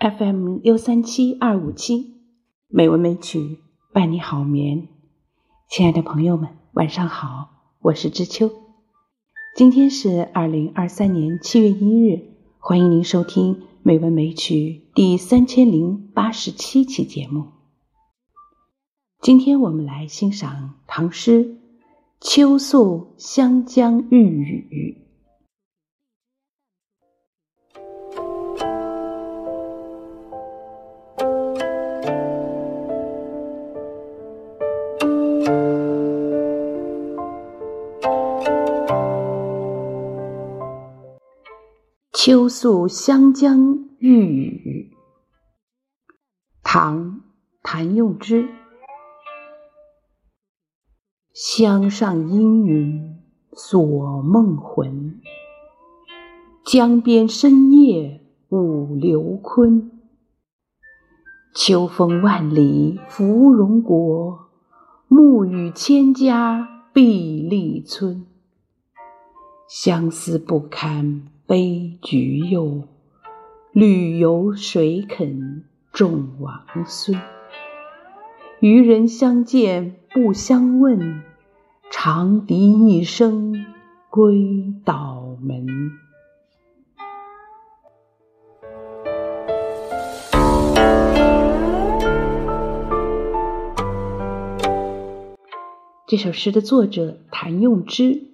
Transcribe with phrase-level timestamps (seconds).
[0.00, 2.14] FM 六三七二五七，
[2.68, 3.58] 美文美曲
[3.92, 4.88] 伴你好眠。
[5.68, 8.50] 亲爱的朋友们，晚上好，我是知秋。
[9.54, 17.48] 今天是二零二三年七月一日，欢迎您收听美文美曲第三千零八十七期节目。
[19.20, 21.44] 今天我们来欣赏唐诗
[22.22, 24.96] 《秋宿湘江玉宇》。
[42.30, 44.96] 秋宿湘江遇雨，
[46.62, 47.16] 唐·
[47.60, 48.48] 谭用之。
[51.34, 53.18] 江上阴云
[53.52, 55.20] 锁梦魂，
[56.64, 59.90] 江边深夜舞流坤。
[61.52, 64.38] 秋风万里芙蓉国，
[65.08, 68.24] 暮雨千家碧荔村。
[69.68, 71.29] 相思不堪。
[71.50, 72.84] 悲菊柚，
[73.72, 77.20] 旅游谁肯种王孙？
[78.60, 81.24] 渔人相见不相问，
[81.90, 83.66] 长笛一声
[84.10, 85.66] 归岛门。
[96.06, 98.28] 这首诗的作者谭用之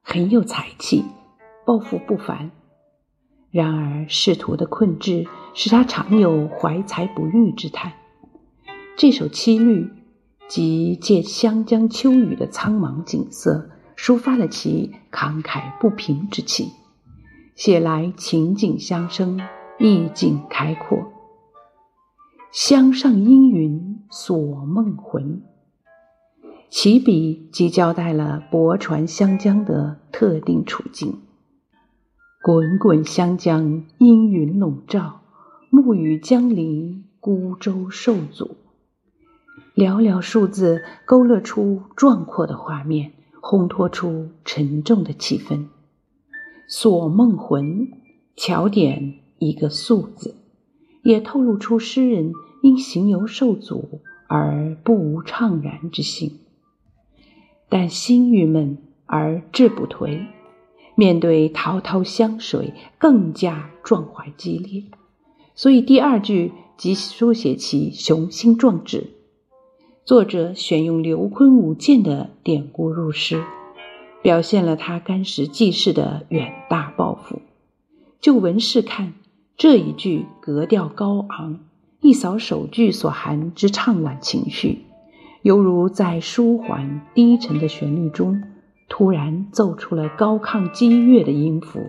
[0.00, 1.04] 很有才气。
[1.64, 2.50] 抱负不凡，
[3.50, 7.92] 然而仕途的困滞使他常有怀才不遇之叹。
[8.96, 9.90] 这首七律
[10.48, 16.68] 即借湘江秋雨的苍茫景色，抒发了其慷慨不平之气，
[17.54, 19.40] 写来情景相生，
[19.78, 21.12] 意境开阔。
[22.52, 25.42] 湘上阴云锁梦魂，
[26.68, 31.20] 起笔即交代了泊船湘江的特定处境。
[32.46, 35.22] 滚滚湘江，阴云笼罩，
[35.70, 38.58] 暮雨江陵，孤舟受阻。
[39.74, 45.68] 寥寥数字勾勒出壮阔的画面，烘托出沉重的气氛。
[46.68, 47.88] 锁梦魂，
[48.36, 50.34] 巧点一个“宿”字，
[51.02, 56.40] 也透露出诗人因行游受阻而不无怅然之心。
[57.70, 60.26] 但心郁闷而志不颓。
[60.94, 64.84] 面对滔滔湘水，更加壮怀激烈，
[65.54, 69.10] 所以第二句即书写其雄心壮志。
[70.04, 73.42] 作者选用刘琨舞剑的典故入诗，
[74.22, 77.40] 表现了他干时济世的远大抱负。
[78.20, 79.14] 就文式看，
[79.56, 81.60] 这一句格调高昂，
[82.00, 84.84] 一扫首句所含之怅婉情绪，
[85.42, 88.42] 犹如在舒缓低沉的旋律中。
[88.88, 91.80] 突然奏出了高亢激越的音符，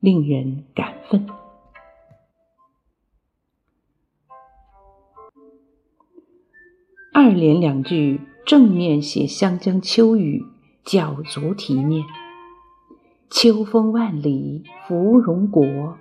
[0.00, 1.26] 令人感奋。
[7.12, 10.44] 二联两句正面写湘江秋雨，
[10.84, 12.04] 脚足体面。
[13.30, 15.96] 秋风万里芙蓉国，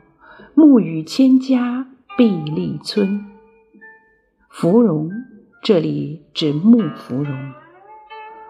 [0.54, 1.88] 暮雨千家
[2.18, 3.26] 碧立村。
[4.50, 5.10] 芙蓉，
[5.64, 7.54] 这里指木芙蓉。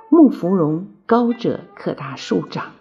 [0.10, 2.72] 木芙蓉高者可达数丈，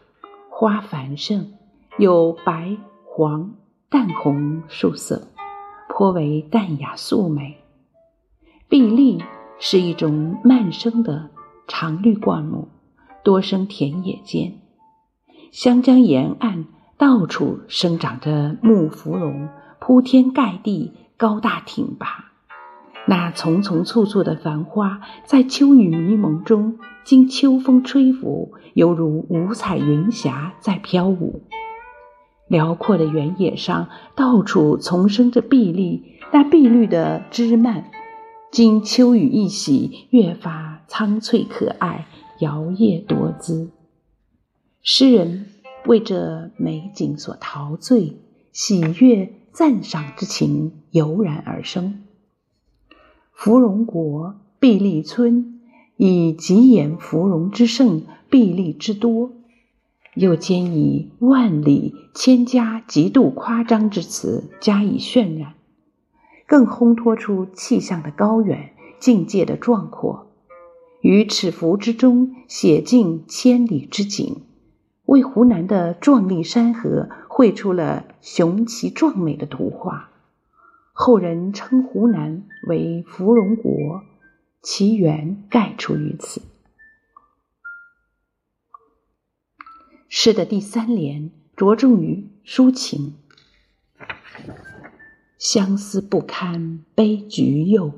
[0.49, 1.53] 花繁盛，
[1.99, 3.53] 有白、黄、
[3.91, 5.29] 淡红数色，
[5.91, 7.59] 颇为淡雅素美。
[8.67, 9.23] 碧荔
[9.59, 11.29] 是一种蔓生的
[11.69, 12.69] 常绿灌木，
[13.23, 14.55] 多生田野间。
[15.53, 16.65] 湘江沿岸
[16.97, 22.33] 到处生长着木芙蓉，铺天盖地，高大挺拔。
[23.07, 31.43] 那丛丛簇簇的繁花，在秋雨迷蒙中，经秋风吹拂，犹如五彩云霞在飘舞。
[32.49, 36.03] 辽阔的原野上，到处丛生着碧绿，
[36.33, 37.91] 那碧绿的枝蔓，
[38.51, 42.07] 经秋雨一洗，越发苍翠可爱，
[42.41, 43.71] 摇曳多姿。
[44.83, 45.47] 诗人
[45.87, 48.19] 为这美景所陶醉，
[48.53, 52.03] 喜悦赞赏之情油然而生。
[53.33, 55.54] 芙蓉国碧荔村，
[55.97, 59.31] 以极言芙蓉之盛，碧丽之多，
[60.15, 65.55] 又兼以万里千家极度夸张之词加以渲染，
[66.47, 70.27] 更烘托出气象的高远、境界的壮阔，
[71.01, 74.43] 于尺幅之中写尽千里之景，
[75.07, 80.11] 为湖南的壮丽山河绘出了雄奇壮美的图画。
[80.93, 84.03] 后人称湖南为芙蓉国，
[84.65, 86.41] 其源盖出于此。
[90.09, 93.15] 诗的第三联着重于抒情
[95.39, 97.93] ：“相思不堪悲橘柚，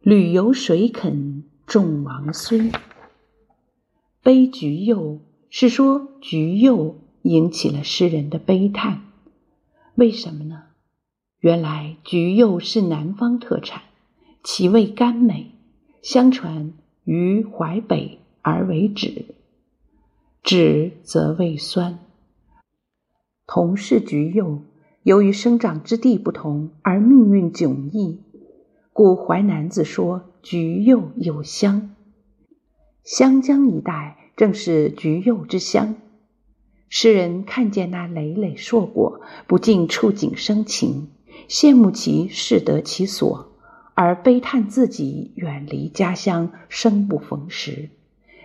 [0.00, 2.72] 旅游谁肯种王孙？”
[4.24, 9.02] 悲橘柚是说橘柚引起了诗人的悲叹，
[9.94, 10.64] 为什么呢？
[11.38, 13.82] 原来橘柚是南方特产，
[14.42, 15.52] 其味甘美，
[16.06, 16.72] 相传
[17.02, 19.24] 于淮北而为枳，
[20.44, 21.98] 枳则味酸。
[23.44, 24.62] 同是橘柚，
[25.02, 28.20] 由于生长之地不同而命运迥异，
[28.92, 31.96] 故《淮南子》说橘柚有香。
[33.02, 35.96] 湘江一带正是橘柚之乡，
[36.88, 41.08] 诗人看见那累累硕果，不禁触景生情。
[41.48, 43.55] 羡慕其适得其所，
[43.96, 47.88] 而悲叹自己远离家乡，生不逢时，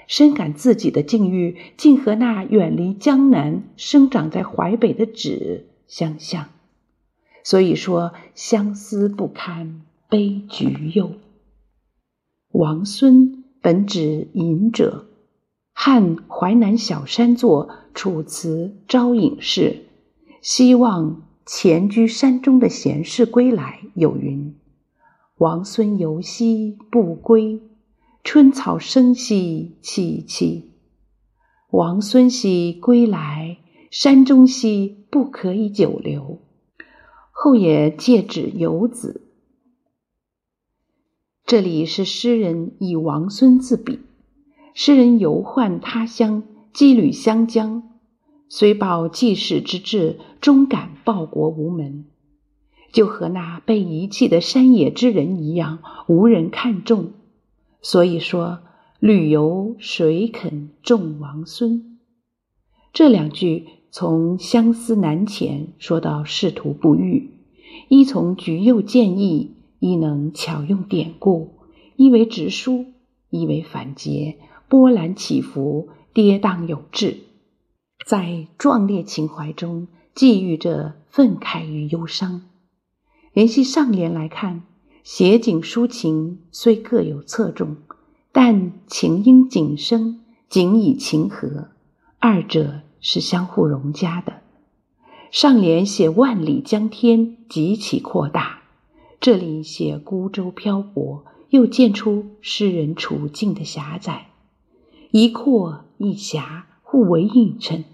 [0.08, 6.48] 深感自己的境遇竟和那远离江南、生长在淮北的纸相像。
[7.44, 11.12] 所以说，相思不堪悲橘柚。
[12.54, 15.08] 王孙本指隐者，
[15.74, 19.62] 汉淮南小山作《楚辞·招隐士》，
[20.42, 21.24] 希望。
[21.44, 24.56] 前居山中的贤士归来，有云
[25.42, 27.64] ：“王孙游兮不归，
[28.24, 30.66] 春草生兮萋萋。
[31.72, 33.58] 王孙兮归来，
[33.90, 36.38] 山中兮不可以久留。”
[37.34, 39.24] 后也借指游子。
[41.44, 43.98] 这里是诗人以王孙自比，
[44.76, 47.98] 诗人游宦他乡，羁旅湘江。
[48.48, 52.06] 虽抱济世之志，终感报国无门，
[52.92, 57.14] 就和那被遗弃的山野之人一样，无人看重。
[57.82, 58.60] 所以说，
[59.00, 61.98] 旅游谁肯种王孙？
[62.94, 67.32] 这两句从相思难遣说到仕途不遇，
[67.88, 71.56] 一从橘柚见义，一能巧用典故，
[71.96, 72.86] 一为直抒，
[73.30, 74.36] 一为反诘，
[74.68, 77.18] 波澜起伏，跌宕有致。
[78.06, 82.42] 在壮烈情怀中寄寓着愤慨与忧伤。
[83.34, 84.64] 联系上联来看，
[85.04, 87.78] 写景抒情虽各有侧重，
[88.32, 90.20] 但情应景生，
[90.50, 91.70] 景以情合，
[92.20, 94.42] 二者是相互融洽的。
[95.32, 98.64] 上联写万里江天极其扩大，
[99.20, 104.28] 这里写孤舟漂泊，又见出诗人处境的狭窄，
[105.12, 106.68] 一阔一狭。
[106.84, 107.86] 互为映衬，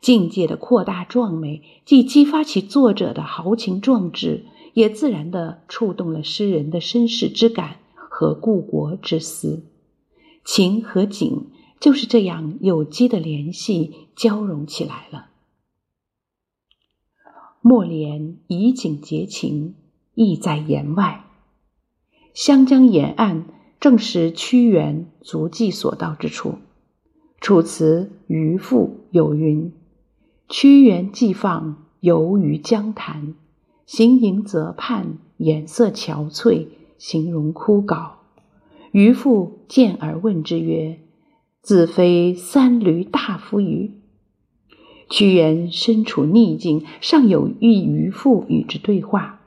[0.00, 9.64] 境界的扩大壮美，既激发起作者的豪情壮志，也自然地触动了诗人的身世之感和故国之思。
[10.44, 11.48] 情和景
[11.78, 15.26] 就是这样有机的联系交融起来了。
[17.60, 19.74] 末联以景结情，
[20.14, 21.26] 意在言外。
[22.32, 23.44] 湘江沿岸
[23.78, 26.54] 正是屈原足迹所到之处。
[27.38, 29.72] 楚辞《渔父》有云
[30.52, 33.34] ：“屈原既放游于江潭，
[33.86, 36.66] 行吟泽畔，颜色憔悴，
[36.98, 38.14] 形容枯槁。
[38.90, 40.98] 渔父见而问之曰
[41.62, 43.92] ：‘子非三闾大夫与？’
[45.08, 49.42] 屈原身处逆境，尚有一渔父与之对话，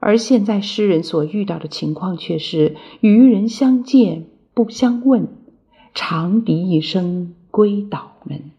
[0.00, 4.24] 而现在诗人所遇到的情况却是：渔人相见
[4.54, 5.28] 不相问。”
[5.92, 8.52] 长笛一声归岛门，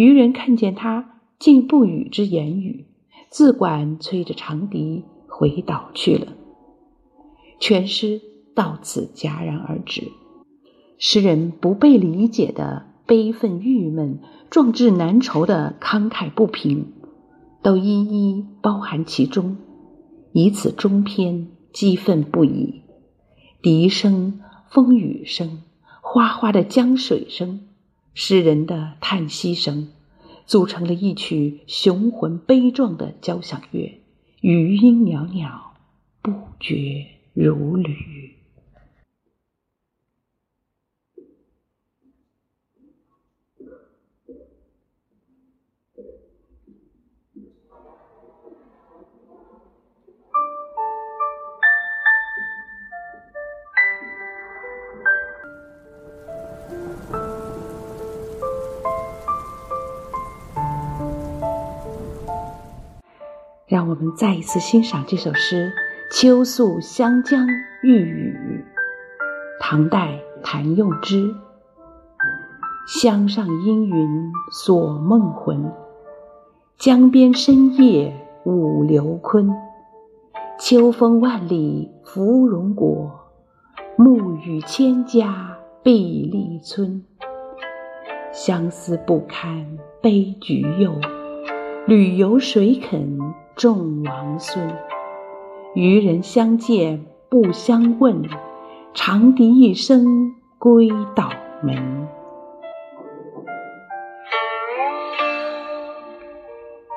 [0.00, 2.86] 渔人看见他，竟不与之言语，
[3.28, 6.28] 自管吹着长笛回岛去了。
[7.60, 8.22] 全诗
[8.54, 10.10] 到此戛然而止。
[10.96, 16.94] 诗人不被理解的悲愤郁闷、壮志难酬的慷慨不平，
[17.62, 19.58] 都一一包含其中，
[20.32, 22.84] 以此中篇激愤不已。
[23.60, 24.40] 笛声、
[24.70, 25.60] 风雨声。
[26.00, 27.68] 哗哗的江水声，
[28.14, 29.88] 诗人的叹息声，
[30.44, 34.00] 组成了一曲雄浑悲壮的交响乐，
[34.40, 35.74] 余音袅袅，
[36.20, 38.39] 不绝如缕。
[63.70, 65.70] 让我们再一次欣赏这首诗
[66.20, 67.46] 《秋宿湘江
[67.84, 68.64] 欲雨》，
[69.60, 71.32] 唐代谭用之。
[72.88, 75.72] 湘上阴云锁梦魂，
[76.78, 78.12] 江边深夜
[78.44, 79.48] 舞流坤。
[80.58, 83.08] 秋风万里芙蓉国，
[83.96, 87.04] 暮雨千家碧荔村。
[88.32, 90.92] 相思不堪悲菊柚，
[91.86, 93.18] 旅游谁肯？
[93.56, 94.74] 众王孙，
[95.74, 98.22] 渔人相见不相问，
[98.94, 101.30] 长笛一声归岛
[101.62, 102.08] 门。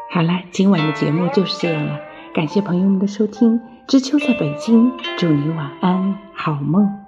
[0.09, 1.99] 好了，今晚的节目就是这样了，
[2.33, 3.59] 感谢朋友们的收听。
[3.87, 7.02] 知秋在北京，祝你晚安，好梦。